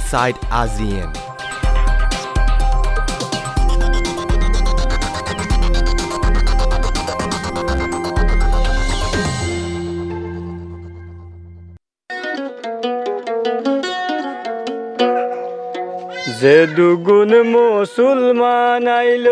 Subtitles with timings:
[0.00, 1.10] inside ASEAN.
[16.40, 19.26] যে দুগুণ মুসলমান আইল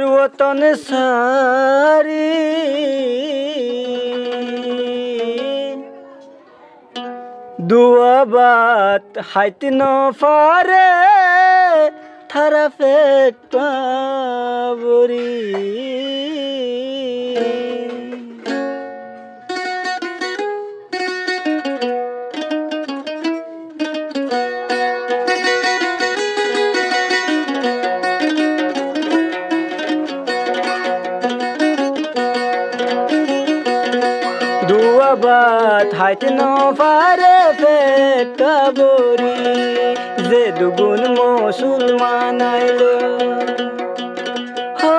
[0.00, 2.32] মোর সারি।
[7.70, 9.82] দুয়াবাত হাইতি ন
[10.20, 10.92] ফারে
[12.30, 15.32] থারা ফেট পাবরি।
[36.06, 38.42] नो फारे फेट
[38.78, 42.92] बोरी जे दुगुन मुसलमान आयलो
[44.82, 44.94] हो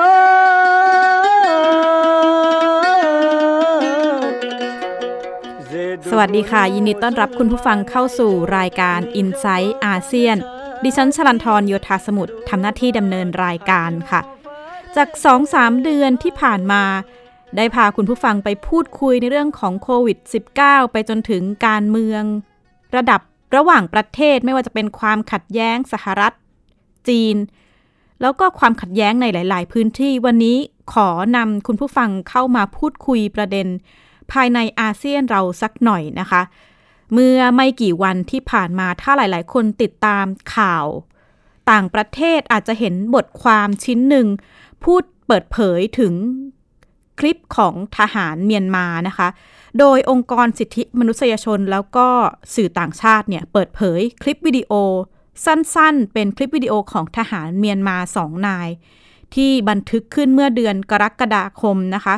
[6.10, 10.36] สวัสดีค่ะ ยินดีต้อนรับคุณผู้ฟังเข้าสู่รายการ i n s i ซต์อาเซียน
[10.84, 14.20] ดิฉันชลันทรโยธาสมุทรทำหน้าที่ดำเนินรายการค่ะ
[14.96, 15.08] จาก
[15.46, 16.84] 2-3 เดือนที่ผ่านมา
[17.56, 20.18] ได้พาคุณผู้ฟังไปพูดคุยในเรื่องของโควิด
[20.54, 22.22] -19 ไปจนถึงการเมือง
[22.96, 23.20] ระดับ
[23.56, 26.32] ระหว่างประเทศไม่ว่าจะเป็นความขัดแย้งสหรัฐ
[27.08, 27.36] จีน
[28.20, 30.58] แล้วก็ความขัดแย้งในหลาย ๆ พื้นที่วันนี้
[30.92, 33.66] ขอนำคุณผู้ฟังเข้ามาพูดคุยประเด็น
[34.32, 36.42] ภายในอาเซียนเราสักหน่อยนะคะ
[37.12, 40.86] เมื่อไม่กี่วันที่ผ่านมาถ้าหลาย ๆ คนติดตามข่าว
[41.70, 44.26] ต่างประเทศอาจจะเห็นบทความชิ้นหนึ่ง
[44.84, 46.14] พูดเปิดเผยถึง
[47.18, 49.28] คลิปของทหารเมียนมานะคะ
[49.78, 52.08] โดยองค์กรสิทธิมนุษยชนแล้วก็
[52.54, 54.72] สื่อต่างชาติเนี่ยเปิดเผยคลิปวิดีโอ
[55.44, 58.68] สั้นๆ เป็นคลิปวิดีโอของทหารเมียนมาสองนาย
[59.34, 62.14] ที่บันทึกขึ้นเมื่อเดือนกรกฎาคมนะคะ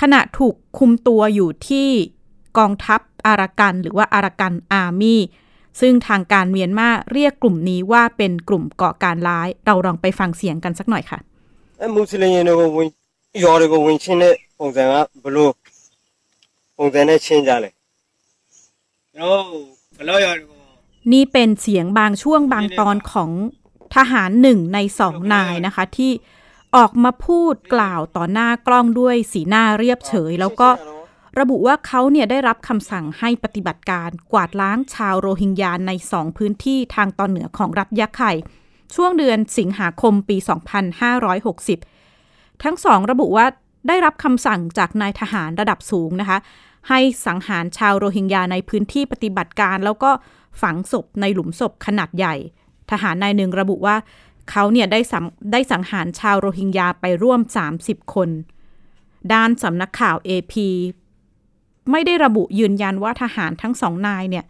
[0.00, 1.88] ขณะถูกคุมตัวอยู่ที่
[2.58, 5.20] กองทัพอารักันหรือว่าอารักันอาร์มี่
[5.80, 11.18] ซึ่งทางการเมียนมาเรียกกลุ่มนี้ว่าเป็นกลุ่มก่อการร้าย เราลองไปฟังเสียงกันสักหน่อยค่ะ
[13.43, 14.87] ရော်တွေကိုဝင်ချင်းတဲ့ပုံစံက
[15.23, 15.51] ဘလို့
[16.77, 17.69] ပုံစံနဲ့ချင်းကြလဲ
[19.15, 19.43] ကျွန်တော်
[19.97, 20.57] ဘလောက်ရတယ်ကို
[21.13, 23.31] นี่เป็นเสียงบางช่วงบางตอนของ
[23.95, 26.11] ทหารหนึ่งในสองนายนะคะ ที่
[26.75, 30.69] ออกมาพูดกล่าวต่อหน้ากล้องด้วยสีหน้าเรียบเฉย แล้วก็
[31.39, 38.31] ระบุว่าเขาเนี่ยได้รับคำสั่งให้ปฏิบัติการกวาดล้างชาวโรฮิงญาในสองพื้นที่ทางตอนเหนือของรัฐยะไข่
[38.95, 40.37] ช่วงเดือนสิงหาคมปี
[41.41, 41.96] 2560
[42.64, 43.46] ทั้งสองระบุว่า
[43.88, 46.38] ได้รับคำสั่งจากนายทหารระดับสูงนะคะ
[46.88, 50.10] ให้สังหารชาวโรฮิงญาในพื้นที่ปฏิบัติการ แล้วก็
[50.62, 52.34] ฝังศพในหลุมศพขนาดใหญ่
[52.90, 53.96] ทหารนายหนึ่งระบุว่า
[54.50, 57.40] เขาเนี่ยได้สังได้สังหารชาวโรฮิงญาไปร่วม
[57.78, 58.28] 30 คน
[59.32, 60.54] ด้านสำนักข่าว AP
[61.90, 64.44] ไม่ได้ระบุยืนยันว่าทหารทั้งสองนายเนี่ย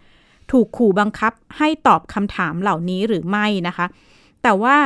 [0.51, 3.87] ถูกขู่บังคับให้ตอบคำถามเหล่านี้หรือไม่นะคะ
[4.43, 4.77] แต่ว่า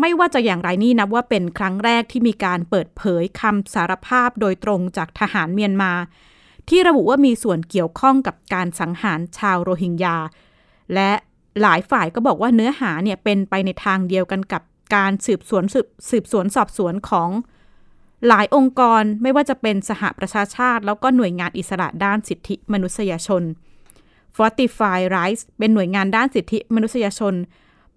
[0.00, 5.92] ไม่ว่าจะอย่างไรนี่นับว่าเป็นครั้งแรกที่มีการเปิดเผยคำสารภาพโดยตรงจากทหารเมียนมา
[6.68, 10.16] ที่ระบุว่ามีส่วนเกี่ยวข้องกับการสังหารชาวโรฮิงญา
[10.94, 11.10] และ
[11.62, 14.62] หลายฝ่ายก็บอกว่าเนื้อหาเนี่ยเป็นไปในทางเดียวกันกับ
[14.94, 17.30] การสืบสวนสืบสืบสวนสอบสวนของ
[18.28, 23.42] หลายองค์กรไม่ว่าจะเป็นสหประชาชาติ แล้วก็หน่วยงานอิสระด้านสิทธิมนุษยชน
[24.36, 27.34] Fortify Rights เป็นหน่วยงานด้านสิทธิมนุษยชน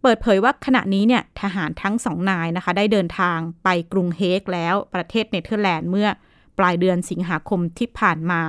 [0.02, 6.10] เปิดเผยว่าขณะนี้เนี่ยทหารทั้งสองนายนะคะ ได้เดินทางไปกรุงเฮกแล้วประเทศเนเธอร์แลนด์เมื่อ
[6.58, 8.42] ปลายเดือนสิงหาคมที่ผ่านมา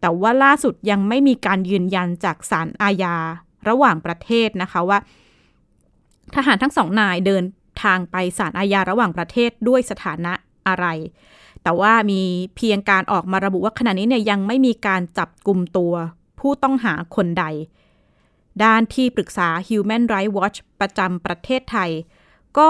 [0.00, 3.16] แต่ว่าล่าสุดยังไม่มีการยืนยันจากศาลอาญา
[3.68, 4.98] ระหว่างประเทศนะคะว่า
[6.34, 7.44] ทหารทั้งสองนายเดิน
[7.82, 10.32] ทางไปศาลอาญาระหว่างประเทศด้วยสถานะ
[10.68, 10.86] อะไร
[11.62, 12.20] แต่ว่ามี
[12.56, 15.92] เพียงการออกมาระบุว่าขณะนี้เนี่ยยังไม่มีการจับกลุ่มตัว
[16.40, 17.44] ผู้ต้องหาคนใด
[18.64, 21.90] ด้านที่ปรึกษา Human Rights Watch ประจำประเทศไทย
[22.58, 22.68] ก็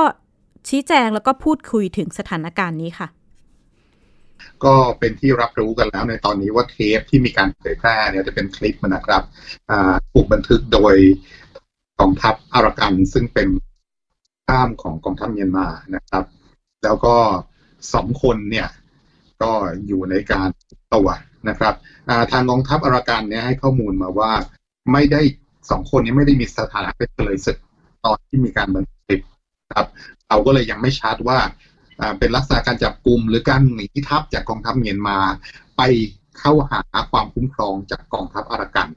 [0.68, 3.08] ชี้แจงแล้วก็พูดคุยถึงสถานการณ์นี้ค่ะ
[4.64, 9.22] ก็เป็นที่รับรู้กันแล้วในตอนนี้ว่าเทปที่มีการเผยแพร่เนี่ยจะเป็นคลิปนะครับ
[10.12, 10.94] ถูกบันทึกโดย
[11.98, 13.48] กองทัพอารากันซึ่งเป็น
[14.46, 16.24] ข้ามของกองทัพเมียนมานะครับ
[16.84, 17.16] แล้วก็
[17.94, 18.68] สองคนเนี่ย
[19.42, 19.52] ก็
[19.86, 20.48] อยู่ในการ
[20.94, 21.08] ตัว
[21.48, 21.74] นะครับ
[22.32, 24.32] ทางกองทัพอารากันเนี่ยให้ข้อมูลมาว่า
[24.92, 25.22] ไม่ได้
[25.70, 27.56] สองคนนี้ไม่ได้มีสถานะเป็นเฉลยศึก
[28.04, 29.20] ตอนที่มีการบันทึกคลิป
[29.74, 29.86] ครับ
[30.28, 31.38] เราก็เลยยังไม่ชัดว่า
[32.18, 35.18] เป็นลักษณะการจับกลุ่มหรือการหนีทัพจากกองทัพเมียนมา
[35.76, 35.82] ไป
[36.38, 36.80] เข้าหา
[37.10, 38.88] ความคุ้มครองจากกองทัพอารากัน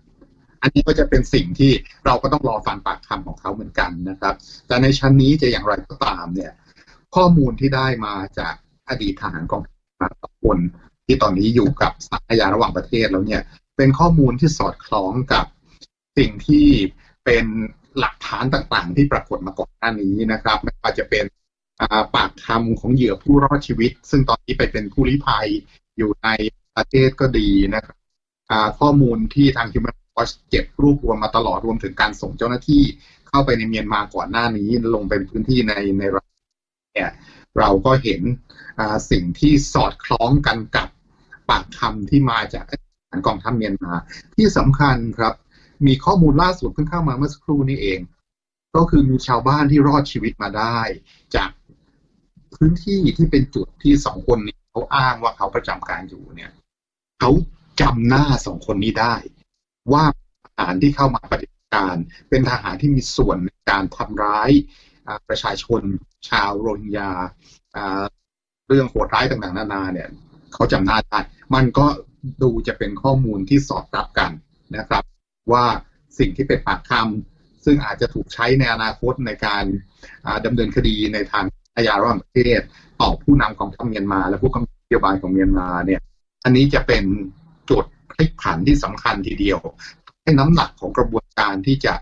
[0.62, 1.71] อันนี้ก็จะเป็นสิ่งที่
[2.06, 4.36] เราก็ต้องรอฟังปากคำของเขาเหมือนกันนะครับ
[4.68, 6.51] แต่ในชั้นนี้จะอย่างไรก็ตามเนี่ย
[7.16, 8.54] ข้อมูลที่ได้มาจาก
[8.89, 10.57] อดีตทหารกองทัพมาสองคน
[11.06, 13.42] ที่ตอนนี้อยู่กับสารยาระหว่างประเทศแล้วเนี่ย
[13.77, 15.45] เป็นข้อมูลที่สอดคล้องกับ
[16.18, 16.68] สิ่งที่
[17.25, 17.45] เป็น
[18.00, 25.48] หลักฐานต่างๆ ที่ปรากฏมาก่อนหน้านี้นะครับไม่ว่าจะเป็นาปากคำของเหยื่อผู้รอดชีวิต ซึ่งตอนนี้ไปเป็นผู้ลี้ภัย
[25.98, 26.30] อยู่ใน
[26.75, 27.98] ประเทศก็ดีนะครับ
[28.80, 32.83] ข้อมูลที่ทาง Human Watch เก็บรวบรวมมาตลอดรวมถึงการส่งเจ้าหน้าที่
[33.30, 36.27] เข้าไปในเมียนมาก่อนหน้านี้ลงเป็นพื้นที่ในในรัฐ
[36.94, 37.12] เนี่ย
[37.59, 38.21] เราก็เห็น
[39.12, 40.88] สิ่งที่สอดคล้องกันกับ
[41.50, 42.66] ปากคำที่มาจาก
[43.27, 43.94] กองทัพเมียนมา
[44.36, 45.33] ที่สำคัญครับ
[45.87, 47.99] มีข้อมูลล่าสุดเพิ่งเข้ามาเมื่อสักครู่นี้เอง
[48.75, 50.79] ก็คือมีชาวบ้านที่รอดชีวิตมาได้
[51.35, 51.49] จาก
[52.55, 56.51] พื้นที่ที่เป็นจุดที่สองคนนี้เขาอ้างว่าเขาประจำการอยู่เนี่ย
[57.19, 57.31] เขา
[57.81, 59.15] จำหน้าสองคนนี้ได้
[59.93, 60.03] ว่า
[60.45, 61.95] ทหารที่เข้ามาปฏิบัติการ
[62.29, 64.49] เป็นทหารที่มีส่วนในการทำร้าย
[65.29, 65.81] ประชาชน
[66.29, 67.11] ชาวโรฮิงญา
[67.75, 68.03] อ่า
[68.67, 70.09] เรื่องโหดร้ายต่างๆนานาเนี่ย
[70.53, 71.19] เขาจำหน้าได้
[71.55, 71.85] มันก็
[72.41, 74.31] ดูจะเป็นข้อมูลที่สอดรับกัน
[74.77, 75.03] นะครับ
[75.51, 75.66] ว่า
[76.19, 79.63] สิ่งที่เป็นปากคำซึ่งอาจจะถูกใช้ในอนาคตในการ
[80.25, 81.45] อ่าดำเนินคดีในทาง
[81.75, 82.62] อาญาระหว่างประเทศ
[83.01, 86.01] ต่อผู้นำของทางเมียนมา และผู้กำกับนโยบายของเมียนมาเนี่ย
[86.44, 87.04] อันนี้จะเป็น
[87.69, 89.60] จุดพลิกผันที่สำคัญทีเดียว
[90.22, 91.94] ให้น้ำหนักของกระบวนการที่จะ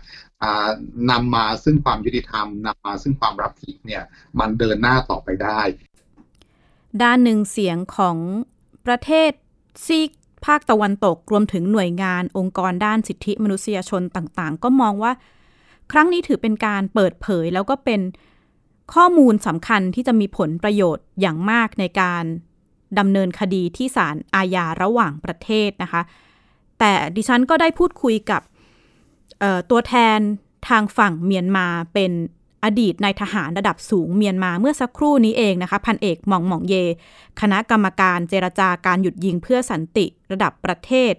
[0.42, 0.68] อ่า
[1.10, 4.02] นำมาซึ่งความยุติธรรมนำมาซึ่งความรับผิดเนี่ย
[4.38, 5.60] มันเดินหน้าต่อไปได้
[7.02, 8.16] ด้านหนึ่งเสียงของ
[8.86, 9.30] ประเทศ
[9.86, 10.10] ซีก
[10.46, 15.12] ภาคตะวันตกรวมถึงหน่วยงานองค์กรด้านสิทธิมนุษยชนต่างๆ ก็มองว่า
[15.92, 18.00] ครั้งนี้ถือเป็นการเปิดเผยแล้วก็เป็น
[18.94, 22.24] ข้อมูลสำคัญที่จะมีผลประโยชน์อย่างมากในการ
[22.98, 26.02] ดำเนินคดีที่ศาลอาญาระหว่างประเทศนะคะ
[26.78, 28.42] แต่ดิฉันก็ได้พูดคุยกับ
[29.70, 30.18] ตัวแทน
[30.68, 32.12] ทางฝั่งเมียนมาเป็น
[32.64, 36.74] อดีตนายทหารระดับสูงเมียนมาเมื่อสักครู่นี้เองนะคะ พันเอกหม่องหม่องเย
[37.40, 41.14] คณะกรรมการเจรจาการหยุดยิงเพื่อสันติระดับประเทศ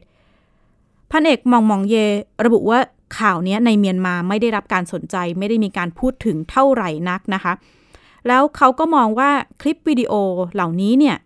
[1.11, 1.95] พันเอกหม่องหม่องเย
[2.45, 2.79] ระบุว่า
[3.17, 7.53] ข่าวเนี้ยในเมียนมาไม่ได้รับการสนใจ ไม่ได้มีการพูดถึงเท่าไหร่นักนะคะ
[8.27, 9.31] แล้วเขาก็มองว่า
[9.61, 10.13] คลิปวิดีโอ
[10.53, 11.17] เหล่านี้เนี่ย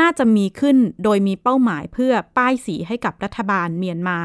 [0.00, 4.18] น่าจะมีขึ้นโดยมีเป้าหมายเพื่อป้ายสีให้กับรัฐบาลเมียนมา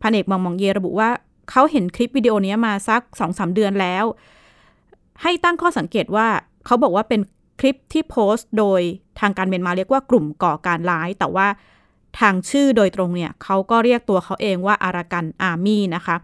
[0.00, 1.10] พันเอกมองมองเยระบุว่า
[1.50, 4.04] เขาเห็นคลิปวิดีโอนี้มาสักสองสาเดือนแล้ว
[5.22, 6.26] ให้ตั้งข้อสังเกตว่า
[6.66, 7.20] เขาบอกว่าเป็น
[7.60, 8.80] คลิปที่โพสต์โดย
[9.20, 11.46] ทางการเมียนมาเรียกว่ากลุ่มก่อการร้าย แต่ว่า
[12.20, 16.16] ทางชื่อโดยตรงเนี่ยเขาก็เรียกตัวเขาเองว่าอารากันอาร์มี่นะคะ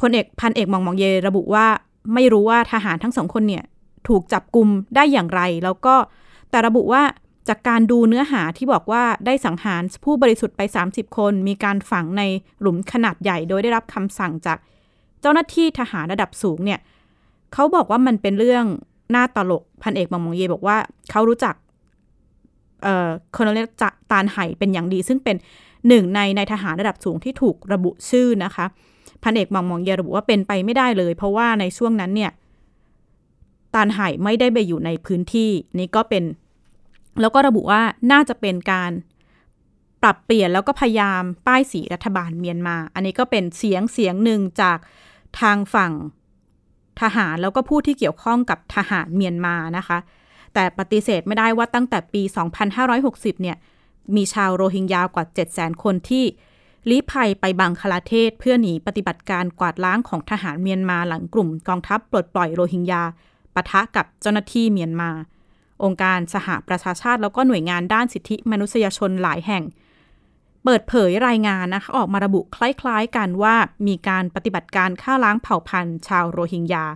[0.00, 1.66] พลเอกพันเอกหมองมองเยระบุว่า
[2.14, 3.64] ไม่รู้ว่าทหารทั้งสองคนเนี่ย
[4.08, 5.94] ถูกจับกลุ่มได้อย่างไร แล้วก็
[6.50, 7.02] แต่ระบุว่า
[7.48, 10.60] จากการดูเนื้อหาที่บอกว่าได้สังหารผู้บริสุทธิ์ไป
[10.90, 12.22] 30 คน มีการฝังใน
[12.60, 14.58] หลุมขนาดใหญ่ โดยได้รับคำสั่งจาก
[15.20, 16.80] เจ้าหน้าที่ทหารระดับสูงเนี่ย
[17.52, 18.64] เขาบอกว่ามันเป็นเรื่อง
[19.14, 20.76] น่าตลกพันเอกหมองหมองเยบอกว่า
[21.10, 21.54] เขารู้จัก
[22.82, 25.36] เอ่อคอนเนลจตานไห่เป็นอย่างดี ซึ่งเป็น
[25.88, 28.66] หนึ่งในในทหารระดับสูงที่ถูกระบุชื่อนะคะ
[29.22, 32.30] พันเอกหมองหมองเยระบุว่าเป็นไปไม่ได้เลย เพราะว่าในช่วงนั้นเนี่ย
[33.74, 36.24] ตานไห่ไม่ได้ไปอยู่ในพื้นที่นี่ก็เป็น
[37.20, 38.90] แล้วก็ระบุว่าน่าจะเป็นการ
[40.02, 44.78] ปรับเปลี่ยนแล้วก็พยายามป้ายสีรัฐบาลเมียนมา อันนี้ก็เป็นเสียงเสียงหนึ่งจาก
[45.40, 45.92] ทางฝั่ง
[47.00, 49.98] ทหารแล้วก็ผู้ที่เกี่ยวข้องกับทหารเมียนมานะคะ
[50.54, 52.22] แต่ปฏิเสธไม่ได้ว่าตั้งแต่ปี
[52.82, 53.56] 2560 เนี่ย
[54.16, 56.24] มีชาวโรฮิงญากว่า 700,000 คนที่
[56.88, 63.02] ลี้ภัยไปบังคลาเทศเพื่อหนีปฏิบัติการกวาดล้างของทหารเมียนมาหลังกลุ่มกองทัพปลดปล่อยโรฮิงญา
[63.54, 65.10] ปะทะกับเจ้าหน้าที่เมียนมา
[65.84, 69.62] องค์การสหประชาชาติแล้วก็หน่วยงานด้านสิทธิมนุษยชนหลายแห่ง
[70.64, 73.54] เปิดเผยรายงานนะคะออกมาระบุคล้ายๆกันว่า
[73.86, 76.86] มีการปฏิบัติการฆ่าล้างเผ่าพันธุ์ ชาวโรฮิงญา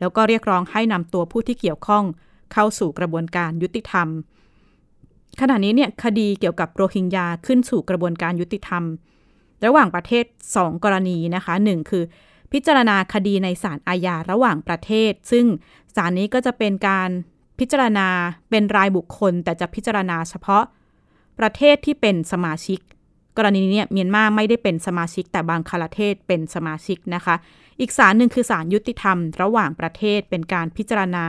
[0.00, 2.04] แล้วก็เรียกร้องให้นำตัวผู้ที่เกี่ยวข้อง
[2.52, 4.08] เข้าสู่กระบวนการยุติธรรม
[5.40, 8.82] ขณะนี้เนี่ยคดีเกี่ยวกับโรฮิงญาขึ้นสู่กระบวนการยุติธรรม
[9.64, 10.24] ระหว่างประเทศ
[10.56, 12.04] 2 กรณีนะคะหนึ่งคือ
[12.52, 15.46] พิจารณาคดีในศาลอาญาระหว่างประเทศ ซึ่ง
[15.94, 17.10] ศาลนี้ก็จะเป็นการ
[17.58, 18.08] พิจารณา
[18.50, 20.64] เป็นรายบุคคล แต่จะพิจารณาเฉพาะ
[21.38, 22.80] ประเทศที่เป็นสมาชิก
[23.36, 27.34] กรณีนี้เนี่ยเมียนมาไม่ได้เป็นสมาชิกแต่บางคาระเทศเป็นสมาชิกนะคะ
[27.80, 31.24] อีกศาลหนึ่งคือศาลยุติธรรม ระหว่างประเทศเป็นการพิจารณา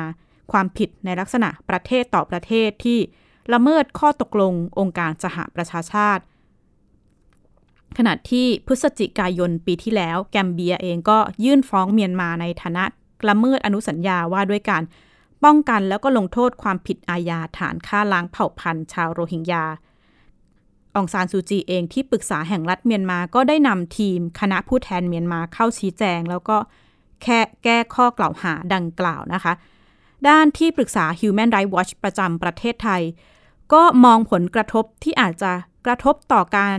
[0.52, 3.00] ความผิดในลักษณะประเทศต่อประเทศที่
[3.54, 6.24] ละเมิดข้อตกลงองค์การสหประชาชาติ
[7.98, 12.84] ขณะที่พฤศจิกายนปีที่แล้วแกมเบียเองก็ยื่นฟ้องเมียนมาในฐานะ
[13.30, 14.84] ละเมิดอนุสัญญาว่าด้วยการ
[15.44, 19.66] ป้องกันแล้วก็ลงโทษความผิดอาญาฐานฆ่าล้างเผ่าพันธุ์ชาวโรฮิงญา
[21.00, 26.58] องซานซูจีเองที่ปรึกษาแห่งรัฐเมียนมาก็ได้นำทีมคณะผู้แทนเมียนมาเข้าชี้แจง แล้วก็
[27.24, 29.54] แค่แก้ข้อกล่าวหาดังกล่าวนะคะ
[30.28, 33.02] ด้านที่ปรึกษา Human Rights Watch ประจำประเทศไทย
[33.74, 35.52] ก็มองผลกระทบที่อาจจะ
[35.86, 36.78] กระทบต่อการ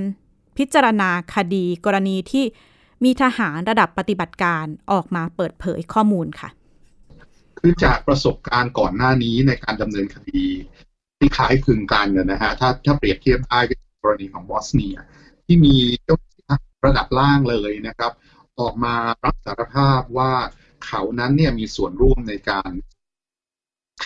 [0.59, 2.45] พิจารณาคดีกรณีที่
[3.05, 6.49] มีทหารระดับปฏิบัติการออกมาเปิดเผยข้อมูลค่ะ
[7.59, 10.45] คือจากประสบการณ์ก่อนหน้านี้ในการดำเนินคดี
[11.19, 14.97] ที่คล้ายคลึงกันนะฮะถ้าถ้าเปรียบเทียบได้กับ กรณีของบอสเนีย
[15.47, 15.75] ที่มี
[16.05, 16.17] เจ้า
[16.87, 18.13] ระดับล่างเลยนะครับ
[18.61, 20.33] ออกมารับสารภาพว่า
[20.87, 22.71] เขานั้นเนี่ยมีส่วนร่วมในการ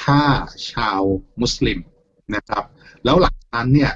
[0.03, 0.25] ฆ่า
[0.73, 1.03] ชาว
[1.41, 1.79] มุสลิม
[2.35, 2.65] นะครับ
[3.05, 3.93] แล้วหลังจากนั้นเนี่ย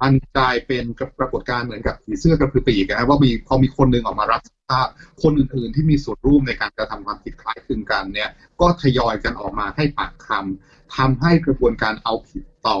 [0.00, 0.84] มันกลายเป็น
[1.18, 4.86] ปรากฏการณ์เหมือนกับผีเสื้อกระพือปีกนะว่ามีพอมีคนหนึ่งออกมารับสภาพ
[5.22, 8.30] คนอื่นๆที่มีส่วนร่วมในการกระทำความผิดคล้ายคลึงกันเนี่ย
[8.60, 12.78] ก็ทยอยกันออกมาให้ปากคำทำให้กระบวนการเอาผิดต่อ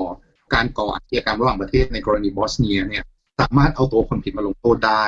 [0.54, 3.04] การก่ออาชญากรรมระหว่างประเทศในกรณีบอสเนียเนี่ย
[3.40, 5.04] สามารถเอาตัวคนผิดมาลงโทษได้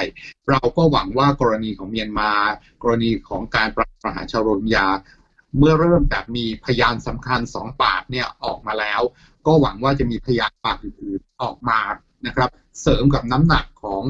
[0.48, 2.32] เราก็หวังว่ากรณีของเมียนมา
[2.82, 4.86] กรณีของการประหารชาวโรฮิงญา
[5.58, 9.00] เมื่อเริ่มจากมีพยานสำคัญสองปากเนี่ยออกมาแล้ว
[9.46, 11.80] ก็หวังว่าจะมีพยานปากอื่นๆออกมา
[12.26, 12.48] นะครับ
[12.80, 14.02] เสริมกับน้ำหนักของ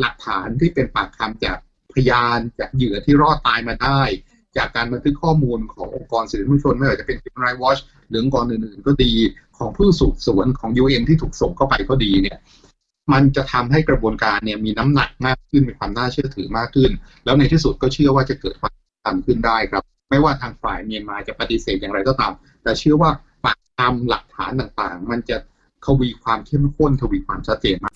[0.00, 1.58] หลักฐานที่เป็นปากคำจาก
[1.94, 4.00] พยานจากเหยื่อที่รอดตายมาได้
[4.56, 9.12] จากการบันทึกข้อมูลขององค์กรสื่อมวลชนไม่ว่าจะเป็น Human Rights Watch หรือองค์กรอื่นๆ ก็ดี
[9.58, 12.38] ของผู้สืบสวนของ UN ที่ถูกส่งเข้าไปก็ดีเนี่ย
[13.12, 16.90] มันจะทำให้กระบวนการเนี่ยมีน้ำหนักมากขึ้นมีความน่าเชื่อถือมากขึ้น
[17.24, 18.72] แล้วในที่สุดก็เชื่อว่าจะเกิดความ
[19.04, 22.32] ทำขึ้นได้ครับ ไม่ว่าทางฝ่ายเมียนมาจะปฏิเสธอย่างไรก็ตาม
[22.62, 23.10] แต่เชื่อว่า
[23.44, 25.36] ปากคำหลักฐานต่างๆ มันจะ
[25.84, 27.94] ทวีความเข้มข้นทวีความชัดเจนมาก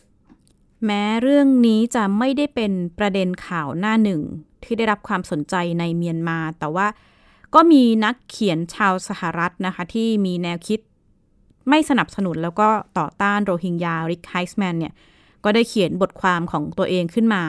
[0.87, 4.21] แม้เรื่องนี้จะไม่ได้เป็นประเด็นข่าวหน้าหนึ่ง
[4.65, 6.87] ที่ได้รับความสนใจในเมียนมา แต่ว่า
[7.55, 10.81] ก็มีนักเขียนชาวสหรัฐนะคะ ที่มีแนวคิด
[11.71, 14.93] ไม่สนับสนุนแล้วก็ต่อต้านโรฮิงญาริกไฮส์แมนเนี่ย
[15.45, 17.43] ก็ได้เขียนบทความของตัวเองขึ้นมา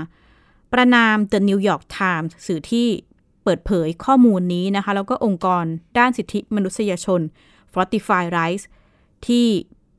[0.73, 2.87] ประนาม The New York Times สื่อที่
[3.43, 5.65] เปิดเผยข้อมูลนี้นะคะ แล้วก็องค์กร
[5.97, 7.21] ด้านสิทธิมนุษยชน
[7.73, 8.63] Fortify Rights
[9.27, 9.45] ที่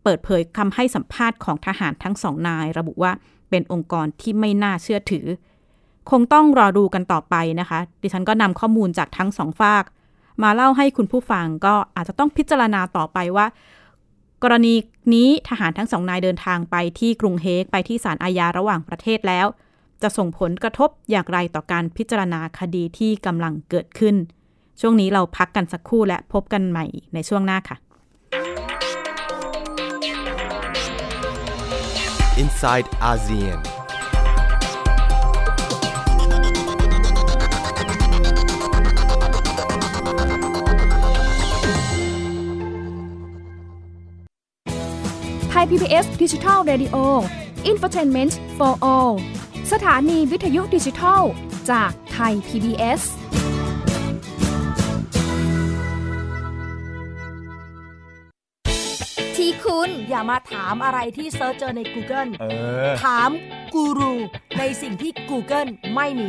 [0.03, 3.13] เปิดเผยคำให้สัมภาษณ์ของทหารทั้งสองนาย ระบุว่า
[3.51, 5.27] เป็นองค์กรที่ไม่น่าเชื่อถือ
[6.11, 9.85] คงต้องรอดูกันต่อไปนะคะ ดิฉันก็นำข้อมูลจากทั้งสองฝาก
[10.43, 13.47] มาเล่าให้คุณผู้ฟังก็อาจจะต้องพิจารณาต่อไปว่า
[14.43, 14.75] กรณี
[15.15, 19.47] นี้ทหารทั้งสองนายเดินทางไปที่กรุงเฮกไปที่ศาลอาญาระหว่างประเทศแล้ว
[20.03, 24.17] จะส่งผลกระทบอย่างไรต่อการพิจารณาคดีที่กำลังเกิดขึ้น
[24.81, 27.77] ช่วงนี้เราพักกันสักครู่และพบกันใหม่ในช่วงหน้าค่ะ
[32.43, 33.72] inside ASEAN.
[45.57, 46.97] Thai PBS Digital Radio
[47.71, 49.13] Infotainment for All
[49.73, 51.23] สถานีวิทยุดิจิทัล
[51.71, 53.03] จาก Thai PBS
[59.37, 62.45] ที่คุณอย่ามาถามอะไรที่ search เจอใน Google เอ
[62.89, 63.31] อถาม
[63.75, 64.15] กูรู
[64.59, 66.29] ในสิ่งที่ Google ไม่มี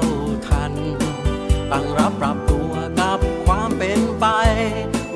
[1.71, 4.25] ตั้งรับปรับตัวกับความเป็นไป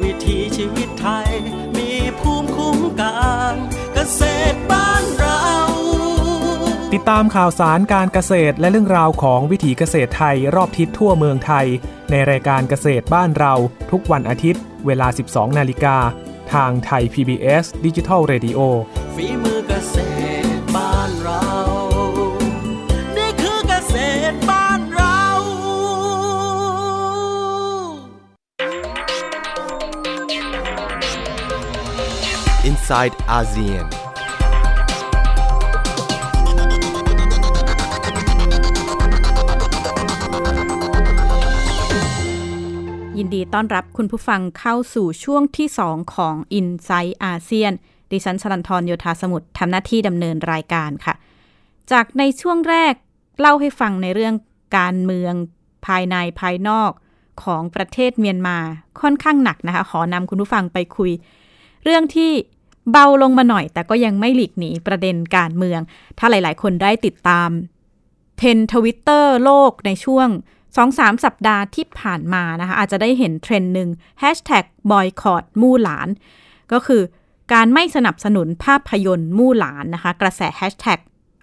[0.01, 1.29] วิถีชีวิตไทย
[1.77, 3.15] มีภูมิคุ้มกั
[3.51, 3.53] น
[3.93, 4.21] เกษ
[4.53, 5.41] ตรบ้านเรา
[6.93, 11.67] ติดตามข่าวสารการเกษตรและเรื่องราวของวิถีเกษตรไทยรอบทิศทั่วเมืองไทย
[12.11, 13.53] ในรายการเกษตรบ้านเรา
[13.91, 15.97] ทุกวันอาทิตย์ เวลา 12 นาฬิกา
[16.53, 18.59] ทางไทย PBS Digital Radio
[19.15, 19.95] ฝีมือเกษ
[20.43, 20.44] ตร
[32.95, 33.87] inside ASEAN.
[43.17, 47.73] ยินดีต้อนรับคุณผู้ฟังเข้าสู่ช่วงที่ 2 ของ i n s i ซต์อาเซียน
[48.11, 51.15] ดิฉันชลันทรโยธาสมุทรทำหน้าที่ดำเนินรายการค่ะ
[51.91, 52.93] จากในช่วงแรก
[53.39, 54.35] เล่าให้ฟังในเรื่อง
[54.77, 55.33] การเมือง
[55.85, 56.91] ภายในภายนอก
[57.43, 58.57] ของประเทศเมียนมา
[59.01, 61.11] ค่อนข้างหนักนะคะ ขอนำคุณผู้ฟังไปคุย
[61.83, 62.31] เรื่องที่
[62.91, 65.79] เบาลงมาหน่อยแต่ก็ยังไม่หลีกหนีประเด็นการเมือง
[66.17, 67.49] ถ้าหลายๆ คนได้ติดตาม
[68.37, 70.27] เทนทวิตเตอร์โลกในช่วง
[70.77, 73.89] 2-3 สัปดาห์ที่ผ่านมานะคะ อาจจะได้เห็นเทรนด์หนึ่ง
[74.21, 76.07] Hashtag Boycott มู่หลาน
[76.71, 77.01] ก็คือ
[77.53, 80.99] การไม่สนับสนุนภาพยนตร์มู่หลานนะคะ กระแส Hashtag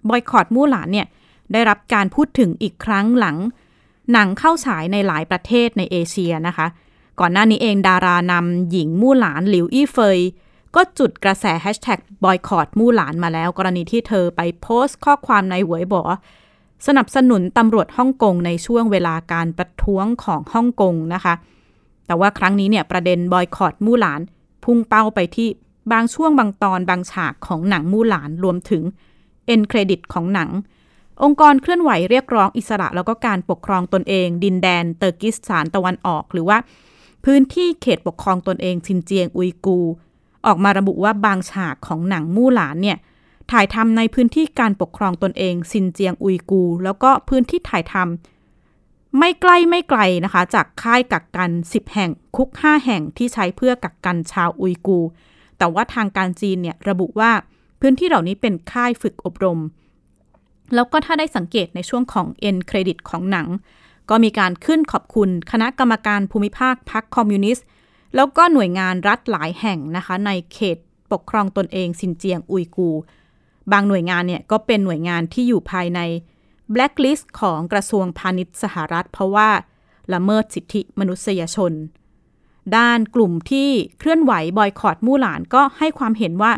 [0.09, 1.07] Boycott มู่หลานเนี่ย
[1.53, 3.37] ได้รับการพูดถึงอีกครั้งหลัง
[4.11, 6.67] หนังเข้าฉายในหลายประเทศในเอเชียนะคะ
[7.19, 10.19] ก่อนหน้านี้เองดารานำหญิงมู่หลานหลิวอี้เฟย
[10.75, 16.03] ก็จุดกระแสแฮชแท็กบอยคอรมู่หลานมาแล้ว กรณีที่เธอไปโพสต์ข้อความในหวยบอ
[16.87, 21.33] สนับสนุนตำรวจฮ่องกงในช่วงเวลาการประท้วงของฮ่องกงนะคะ
[22.07, 24.21] แต่ว่าครั้งนี้เนี่ยประเด็นบอยคอตมู่หลาน
[24.63, 25.49] พุ่งเป้าไปที่
[25.91, 28.83] บางช่วงบางตอนบางฉากของหนังมู่หลานรวมถึง
[29.45, 30.49] end credit ของหนัง
[31.23, 36.57] องค์กรเคลื่อนไหวเรียกร้องอิสระแล้วก็การปกครองตนเอง ดินแดนเตอร์กิสถานตะวันออก หรือว่า
[37.25, 39.79] พื้นที่เขตปกครองตนเองซินเจียงอุยกูร์
[40.45, 42.97] ออกมาระบุว่าบางฉากของหนังมู่หลานเนี่ย
[43.51, 54.99] ถ่ายทำในพื้นที่การปกครองตนเองซินเจียงอุยกูร์ แล้วก็พื้นที่ถ่ายทำไม่ใกล้ไม่ไกลนะคะ จากค่ายกักกัน 10 แห่งคุก 5 แห่งที่ใช้เพื่อกักกันชาวอุยกูร์
[55.57, 57.31] แต่ว่าทางการจีนเนี่ยระบุว่า
[57.81, 59.59] พื้นที่เหล่านี้เป็นค่ายฝึกอบรม
[60.75, 63.47] แล้วก็ถ้าได้สังเกตในช่วงของ end credit ของหนัง
[64.09, 67.65] ก็มีการขึ้นขอบคุณคณะกรรมการภูมิภาคพรรคคอมมิวนิสต์
[68.15, 70.77] แล้วก็หน่วยงานรัฐหลายแห่งนะคะ ในเขต
[71.11, 72.89] ปกครองตนเองซินเจียงอุยกูร์
[73.71, 75.99] บางหน่วยงานเนี่ยก็เป็นหน่วยงานที่อยู่ภายใน
[76.71, 79.49] แบล็คลิสต์ของกระทรวงพาณิชย์สหรัฐ เพราะว่า
[80.13, 81.73] ละเมิดสิทธิมนุษยชน
[82.77, 86.51] ด้านกลุ่มที่เคลื่อนไหวบอยคอรดมู่หลานก็ให้ความเห็นว่า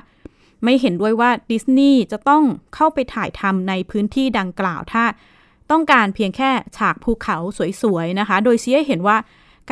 [0.64, 2.44] ไม่เห็นด้วยว่าดิสนีย์จะต้อง
[2.76, 5.04] เข้าไปถ่ายทำในพื้นที่ดังกล่าวถ้า
[5.72, 7.38] ต้องการเพียงแค่ฉากภูเขา
[7.82, 9.18] สวยๆนะคะ โดยชี้ให้เห็นว่า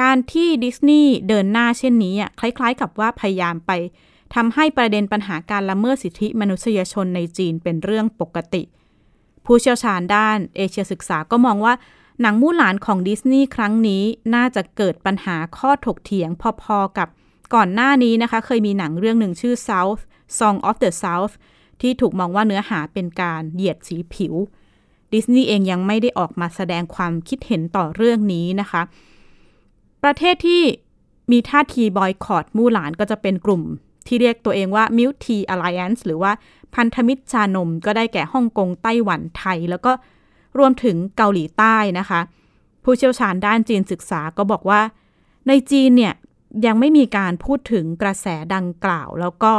[0.02, 3.72] การที่ดิสนีย์เดินหน้าเช่นนี้คล้ายๆ กับว่าพยายามไป
[4.36, 8.64] ทำให้ประเด็นปัญหาการละเมิดสิทธิมนุษยชนในจีนเป็นเรื่องปกติ
[9.46, 11.74] ผู้เชี่ยวชาญด้านเอเชียศึกษาก็มองว่า
[12.22, 14.04] หนังมู่หลานของดิสนีย์ครั้งนี้
[14.36, 16.30] น่าจะเกิดปัญหาข้อถกเถียง
[16.62, 17.08] พอๆกับ
[17.54, 20.02] ก่อนหน้านี้นะคะ เคยมีหนังเรื่องหนึ่งชื่อ South
[20.40, 21.34] Song of the South
[21.82, 24.34] ที่ถูกมองว่าเนื้อหาเป็นการเหยียดสีผิว
[25.14, 28.82] ดิสนีย์เองยังไม่ได้ออกมาแสดงความคิดเห็นต่อเรื่องนี้นะคะ
[30.04, 30.64] ประเทศที่
[31.32, 33.64] มีท่าทีบอยคอรดมู่หลานก็จะเป็นกลุ่ม
[34.08, 36.32] ที่เรียกตัวเองว่า Multi Alliance หรือว่า
[36.76, 39.92] พันธมิตรชานมก็ได้แก่ฮ่องกงไต้หวันไทย แล้วก็
[40.58, 42.20] รวมถึงเกาหลีใต้นะคะ
[42.84, 44.82] ผู้เชี่ยวชาญด้านจีนศึกษาก็บอกว่า
[45.48, 46.14] ในจีนเนี่ย
[46.66, 49.54] ยังไม่มีการพูดถึงกระแสดังกล่าว แล้วก็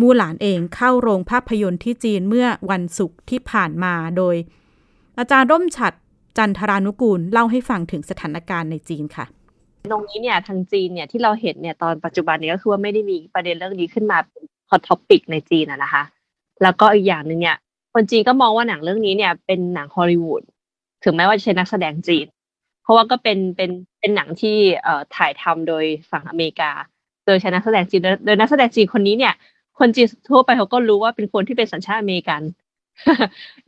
[0.00, 4.36] มูหลานเองเข้าโรงภาพยนตร์ที่จีนเมื่อวันศุกร์ที่ผ่านมาโดย
[5.18, 5.92] อาจารย์ร่มฉัตร
[6.38, 9.26] จันทรานุกูลเล่าให้ฟังถึงสถานการณ์ในจีนค่ะ
[9.90, 16.02] ตรงนี้เนี่ยทางจีนเนี่ยที่เราเห็นเนี่ยตอนปัจจุบันนี้ก็คือว่าไม่ได้มีประเด็นเรื่องนี้ขึ้นมาเป็น hot topic ในจีนอะนะคะ
[16.62, 17.56] แล้วก็อีกอย่างหนึ่งเนี่ย
[17.92, 20.42] คนจีนก็มองว่าหนังเรื่องนี้เนี่ยเป็นหนังฮอลลีวูด
[21.04, 22.26] ถึงแม้ว่าจะใช้นักแสดงจีน
[22.82, 26.70] เพราะว่าก็เป็นเป็นเป็นหนังที่เอ่อถ่ายทำโดยฝั่งอเมริกา
[27.26, 29.34] โดยใช้นักแสดงจีนโดยนักแสดงจีนคนนี้เนี่ย
[29.78, 32.42] คนจีนทั่วไปเขาก็รู้ว่าเป็นคนที่เป็นสัญชาติอเมริกัน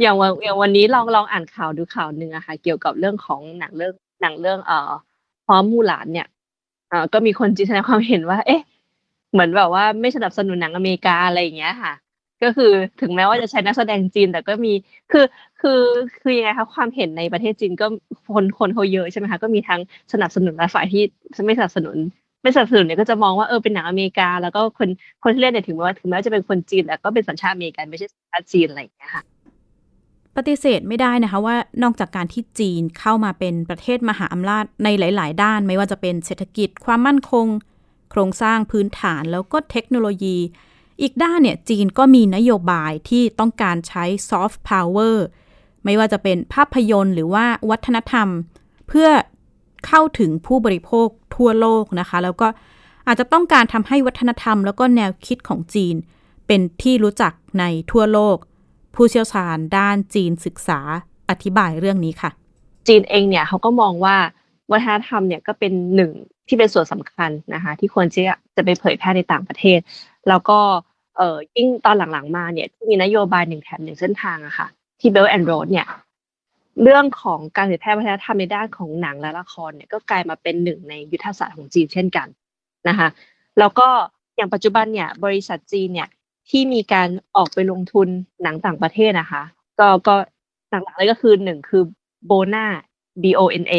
[0.01, 4.93] อย่างวันอย่างวันนี้ลองลองอ่านข่าวดูข่าวหนึ่งอะค่ะเกี่ยวกับเรื่องของหนังเรื่องหนังเรื่องเอ่อ
[5.47, 6.27] พร้อมมูหลานเนี่ย
[6.93, 8.63] อ่าก็มีคนจีนแสดงความเห็นว่า เอ๊ะ
[9.33, 11.93] เหมือนแบบว่าไม่สนับสนุนหนังอเมริกาอะไรอย่างเงี้ยค่ะ
[12.43, 14.73] ก็คือถึงแม้ว่าจะใช้นักแสดงจีน แต่ก็มี
[15.13, 15.25] คือ
[15.61, 15.81] คือ
[16.23, 17.87] คือยังไงคะความเห็นในประเทศจีนก็
[18.35, 19.81] คนคนเขาเยอะใช่ไหมคะก็มีทั้ง
[20.13, 21.03] สนับสนุนและฝ่ายที่
[21.47, 21.97] ไม่สนับสนุน
[22.43, 24.89] ไม่สนับสนุนเนี่ยก็จะมองว่าเออเป็นหนังอเมริกา แล้วก็คน
[25.23, 29.34] คนที่เล่นเนี่ยถึงแม้ว่าถึงแม้ว่าจะเป็นคนจีนแต่ก็เป็นสัญชาติอเมริกันไม่ใช่สัญชาติจีนอะไรอย่างเงี้ยค่ะ
[30.37, 37.47] ปฏิเสธไม่ได้นะคะว่านอกจากการที่จีนเข้ามาเป็นประเทศมหาอำนาจในหลาย ๆ ด้าน ไม่ว่าจะเป็นเศรษฐกิจความมั่นคง
[38.11, 40.37] โครงสร้างพื้นฐานแล้วก็เทคโนโลยี
[41.03, 45.27] อีกด้านเนี่ยจีนก็มีนโยบายที่ต้องการใช้ซอฟต์พาวเวอร์
[45.85, 48.29] ไม่ว่าจะเป็นภาพยนตร์หรือว่าวัฒนธรรม
[48.89, 49.09] เพื่อ
[49.87, 52.49] เข้าถึงผู้บริโภคทั่วโลกนะคะ แล้วก็
[53.07, 55.95] อาจจะต้องการทำให้วัฒนธรรม แล้วก็แนวคิดของจีน
[56.47, 58.37] เป็นที่รู้จักในทั่วโลก
[58.95, 60.81] ผู้เชี่ยวชาญด้านจีนศึกษา
[61.31, 62.31] อธิบายเรื่องนี้ค่ะ
[62.89, 64.17] จีนเองเนี่ยเขาก็มองว่า
[64.73, 66.13] วัฒนธรรมเนี่ยก็เป็นหนึ่ง
[66.49, 68.21] ที่เป็นส่วนสำคัญนะคะ ที่ควรจะ
[68.57, 69.81] จะไปเผยแพร่ในต่างประเทศ
[70.29, 70.59] แล้วก็
[71.17, 74.67] เอ่อยิ่งตอนหลังๆมาเนี่ยที่มีนโยบายหนึ่งแถมหนึ่งเส้นทางอะค่ะ
[75.01, 75.87] ที่ Belt and Road เนี่ย
[76.83, 82.29] เรื่องของการเผยแพร่วัฒนธรรมในด้านของหนังและละครเนี่ยก็กลายมาเป็นหนึ่งในยุทธศาสตร์ของจีนเช่นกัน
[82.89, 83.09] นะคะ
[83.59, 83.89] แล้วก็
[84.37, 86.09] อย่างปัจจุบันเนี่ยบริษัทจีนเนี่ย
[86.51, 88.09] ที่มีการออกไปลงทุน
[88.43, 89.43] หนังต่างประเทศนะคะ
[89.81, 90.15] ก็ก็
[90.71, 91.83] หลักๆเลยก็คือหนึ่งคือ
[92.27, 92.67] โบนา
[93.23, 93.75] B O N A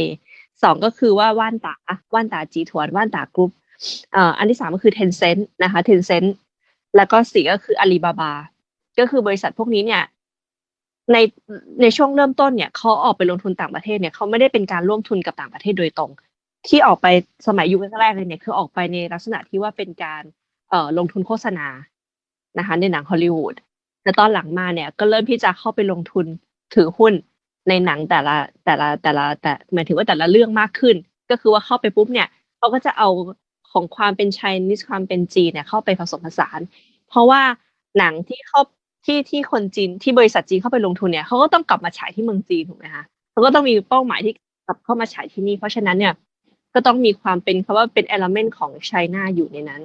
[0.63, 1.73] สองก็คือว่าว่านตา
[2.13, 3.51] ว่านตาจีถวนว่านตากรุ๊ป
[4.13, 6.29] เอ่ออันที่สามก็คือ Tencent นะคะ Tencent
[6.95, 8.33] แล้วก็สี่ก็คืออาลีบาบา
[8.99, 10.03] ก็คือบริษัทพวกนี้เนี่ย
[11.13, 11.17] ใน
[11.81, 16.11] ในช่วงเริ่มต้นเนี่ยเขาออกไปลงทุนต่างประเทศเนี่ยเขาไม่ได้เป็นการร่วมทุนกับต่างประเทศโดยตรง
[16.67, 17.07] ที่ออกไป
[17.47, 20.23] สมัยยุคแรกๆเลยเนี่ยคือออกไปในลักษณะที่ว่าเป็นการ
[20.69, 21.67] เอ่อลงทุนโฆษณา
[22.59, 23.55] นะคะในหนังฮอลลีวูด
[24.03, 26.25] แต่ตอนหลังมาเนี่ยก็เริ่มที่จะเข้าไปลงทุน
[26.75, 27.13] ถือหุ้น
[27.69, 30.95] ในหนังแต่ละแต่ละแต่ละแต่หมายถึงว่าแต่ละเรื่องมากขึ้น
[31.29, 33.09] ก็คือว่าเข้าไปปุ๊บเนี่ยเขาก็จะเอา
[33.71, 36.59] ของความเป็นไชนีสความเป็นจีนเนี่ยเข้าไปผสมผสาน
[37.09, 37.41] เพราะว่า
[37.97, 38.61] หนังที่เข้า
[39.05, 44.33] ที่ที่คนจีนที่บริษัทจีนเข้าไปลงทุนเนี่ยเขาก็ต้องกลับมาฉายที่เมืองจีนถูกไหมคะเขาก็ต้องมีเป้าหมายที่
[44.67, 46.13] กลับเข้ามาฉายที่นี่ เพราะฉะนั้นเนี่ย
[46.73, 49.81] ก็ต้องมีความเป็นคำว่าเป็น element ของ China อยู่ในนั้น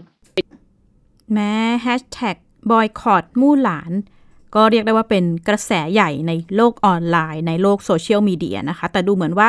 [1.33, 1.53] แม้
[1.83, 2.37] แฮชแท็ก
[2.71, 3.93] บอยคอตมู่หลาน
[4.55, 9.49] ก็เรียกได้ว่าเป็นกระแสใหญ่ในโลกออนไลน์ ในโลกโซเชียลมีเดียนะคะ แต่ดูเหมือนว่า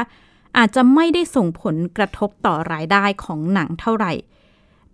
[0.58, 4.14] อาจจะไม่ได้ส่งผลกระทบต่อรายได้ของหนังเท่าไหร่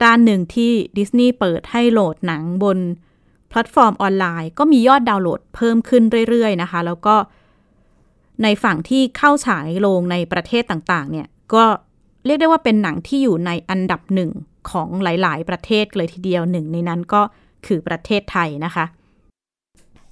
[0.03, 2.77] ด้านหนึ่งที่ดิสนีย์เปิดให้โหลดหนังบน
[3.49, 7.15] แพลตฟอร์มออนไลน์ ก็มียอดดาวน์โหลดเพิ่มขึ้นเรื่อยๆนะคะ แล้วก็
[8.43, 11.65] ในฝั่งที่เข้าฉายโรงในประเทศต่างๆ เนี่ยก็
[12.25, 14.31] เรียกได้ว่าเป็นหนังที่อยู่ในอันดับหนึ่ง
[14.71, 17.21] ของหลาย ๆ ประเทศเลยทีเดียวหนึ่งในนั้นก็
[17.65, 18.85] คือประเทศไทยนะคะ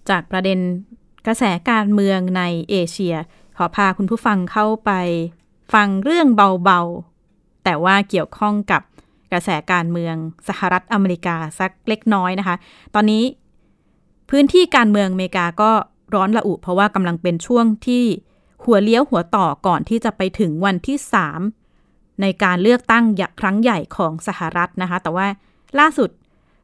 [0.10, 0.60] จากประเด็น
[1.28, 3.16] กระแสการเมืองในเอเชีย
[3.58, 4.92] ขอพาคุณผู้ฟังเข้าไป
[5.74, 8.82] ฟังเรื่องเบาๆ แต่ว่าเกี่ยวข้องกับ
[9.32, 10.16] กระแสการเมือง
[10.48, 12.56] สหรัฐอเมริกาสักเล็กน้อยนะคะ
[12.96, 13.24] ตอนนี้
[14.30, 15.72] พื้นที่การเมืองอเมริกาก็
[16.16, 18.04] ร้อนระอุ เพราะว่ากำลังเป็นช่วงที่
[18.64, 20.98] หัวเลี้ยวหัวต่อก่อนที่จะไปถึงวันที่
[21.58, 23.04] 3 ในการเลือกตั้ง
[23.40, 25.28] ครั้งใหญ่ของสหรัฐนะคะ แต่ว่า
[25.80, 26.10] ล่าสุด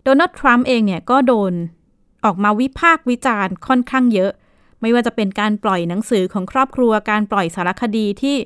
[0.03, 1.53] โดนัลด์ทรัมป์เองเนี่ยก็โดน
[2.25, 4.31] ออกมาวิพากษ์วิจารณ์ค่อนข้างเยอะ
[4.81, 8.37] ไม่ว่าจะเป็นการปล่อยหนังสือของครอบครัวการปล่อยสารคดีที่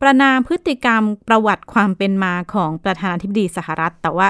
[0.00, 4.28] ประนามพฤติกรรมประวัติความเป็นมาของประธานาธิบดีสหรัฐ แต่ว่า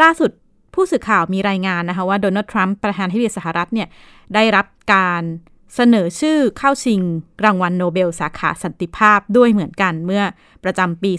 [0.00, 0.30] ล่าสุด
[0.74, 3.88] ผู้สื่อข่าวมีรายงานนะคะว่าโดนัลด์ทรัมป์ประธานาธิบดีสหรัฐเนี่ย
[4.34, 5.22] ได้รับการ
[5.74, 7.00] เสนอชื่อเข้าชิง
[7.44, 10.24] รางวัลโนเบลสาขาสันติภาพด้วยเหมือนกันเมื่อ
[10.64, 11.12] ประจำปี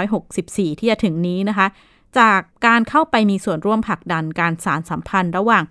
[0.00, 1.66] 2564 ที่จะถึงนี้นะคะ
[2.18, 5.64] จากการเข้าไปมีส่วนร่วมผลักดันการสานสัมพันธ์ระหว่าง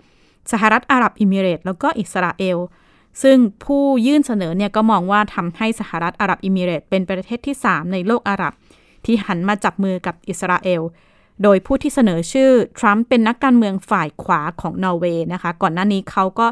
[0.51, 2.58] สหรัฐอาหรับเอมิเรตส์แล้วก็อิสราเอล
[3.23, 8.53] ซึ่งผู้ยื่นเสนอเนี่ยก็มองว่าทำให้สหรัฐอาหรับเอมิเรตส์เป็นประเทศที่ 3 ในโลกอาหรับ
[9.05, 10.81] ที่หันมาจับมือกับอิสราเอล
[11.43, 16.47] โดยผู้ที่เสนอชื่อทรัมป์เป็นนักการเมืองฝ่ายขวาของนอร์เวย์นะคะ ก่อนหน้านี้เขาก็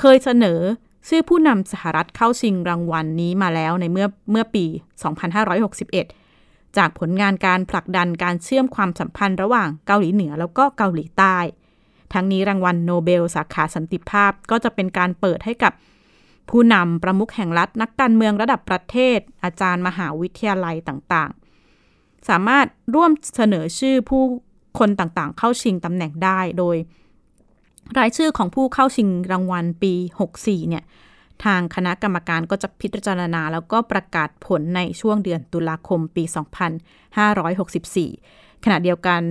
[0.00, 0.60] เคยเสนอ
[1.08, 4.64] ชื่อผู้นำสหรัฐเข้าชิงรางวัลนี้มาแล้วในเมื่อเมื่อปี
[5.44, 6.19] 2561
[6.76, 11.36] จากผลงานการผลักดันการเชื่อมความสัมพันธ์ระหว่างเกาหลีเหนือแล้วก็เกาหลีใต้
[12.12, 15.72] ทั้งนี้รางวัลโนเบล สาขาสันติภาพก็จะเป็นการเปิดให้กับ
[16.50, 24.22] ผู้นำประมุขแห่งรัฐนักการเมืองระดับประเทศ อาจารย์มหาวิทยาลัยต่างๆ สามารถร่วมเสนอชื่อผู้
[24.78, 26.76] คนต่างๆ เข้าชิงตำแหน่งได้โดย
[27.98, 29.94] รายชื่อของผู้เข้าชิงรางวัลปี
[30.32, 30.84] 64 เนี่ย
[31.44, 36.24] ทางคณะกรรมการก็จะพิจารณา แล้วก็ประกาศผลในช่วงเดือนตุลาคมปี
[37.84, 39.22] 2564 ขณะเดียวกัน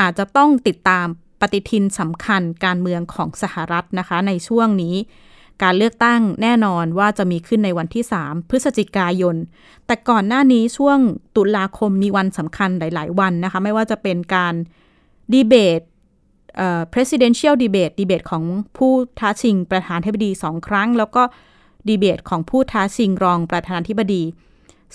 [0.00, 1.06] อาจจะต้องติดตาม
[1.40, 4.94] ปฏิทินสำคัญการเมืองของสหรัฐนะคะ ในช่วงนี้
[5.62, 9.36] การเลือกตั้งแน่นอนว่าจะมีขึ้นในวันที่ 3 พฤศจิกายน
[9.86, 10.98] แต่ก่อนหน้านี้ช่วง
[11.36, 14.54] ตุลาคมมีวันสำคัญหลาย ๆ วันนะคะ ไม่ว่าจะเป็นการ
[15.32, 15.80] ดีเบต
[16.92, 18.44] presidential debate ดีเบตของ
[18.76, 21.22] ผู้ท้าชิงประธานธิบดีสองครั้ง แล้วก็
[21.88, 24.22] ดีเบตของผู้ท้าชิงรองประธานธิบดี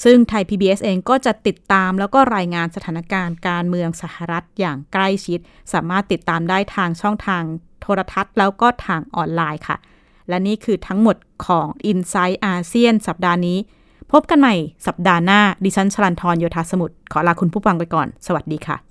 [0.04, 5.40] ซึ่งไทย PBS เองก็จะติดตามแล้วก็รายงานสถานการณ์การเมืองสหรัฐอย่างใกล้ชิด
[5.74, 7.44] สามารถติดตามได้ทางช่องทาง
[7.82, 9.78] โทรทัศน์แล้วก็ทางออนไลน์ค่ะ
[10.30, 13.58] และนี่คือทั้งหมดของ i n s i ซต์อาเซียนสัปดาห์นี้
[14.12, 14.56] พบกันใหม่
[14.88, 18.91] สัปดาห์หน้า ดิฉันชลันทรโยธาสมุทรขอลาคุณผู้ฟังไปก่อน สวัสดีค่ะ